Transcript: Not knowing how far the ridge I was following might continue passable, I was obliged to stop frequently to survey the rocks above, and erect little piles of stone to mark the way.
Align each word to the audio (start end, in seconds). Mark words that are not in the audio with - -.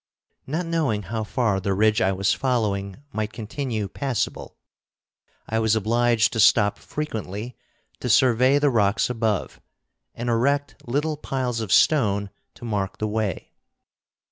Not 0.47 0.65
knowing 0.65 1.03
how 1.03 1.23
far 1.23 1.59
the 1.59 1.75
ridge 1.75 2.01
I 2.01 2.11
was 2.11 2.33
following 2.33 3.03
might 3.13 3.31
continue 3.31 3.87
passable, 3.87 4.57
I 5.47 5.59
was 5.59 5.75
obliged 5.75 6.33
to 6.33 6.39
stop 6.39 6.79
frequently 6.79 7.55
to 7.99 8.09
survey 8.09 8.57
the 8.57 8.71
rocks 8.71 9.11
above, 9.11 9.61
and 10.15 10.27
erect 10.27 10.73
little 10.87 11.17
piles 11.17 11.59
of 11.59 11.71
stone 11.71 12.31
to 12.55 12.65
mark 12.65 12.97
the 12.97 13.07
way. 13.07 13.51